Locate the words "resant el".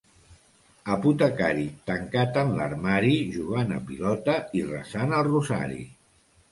4.75-5.29